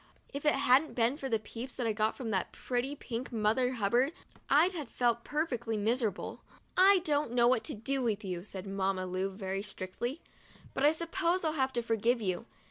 If 0.33 0.47
it 0.47 0.55
hadn't 0.55 0.95
been 0.95 1.15
for 1.17 1.29
the 1.29 1.37
peeps 1.37 1.75
that 1.75 1.85
I 1.85 1.93
got 1.93 2.19
at 2.19 2.31
that 2.31 2.51
pretty 2.51 2.95
pink 2.95 3.31
Mother 3.31 3.73
Hubbard, 3.73 4.13
I'd 4.49 4.71
have 4.71 4.89
felt 4.89 5.23
perfectly 5.23 5.77
miserable." 5.77 6.41
I 6.75 7.01
don't 7.05 7.33
know 7.33 7.47
what 7.47 7.63
to 7.65 7.75
do 7.75 8.01
with 8.01 8.23
you," 8.25 8.43
said 8.43 8.65
Mamma 8.65 9.05
Lu, 9.05 9.29
very 9.29 9.61
strictly; 9.61 10.23
"but 10.73 10.83
I 10.83 10.91
suppose 10.91 11.43
I'll 11.43 11.53
have 11.53 11.71
to 11.73 11.83
forgive 11.83 12.19
you. 12.19 12.47